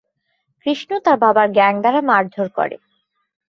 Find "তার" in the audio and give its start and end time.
1.05-1.17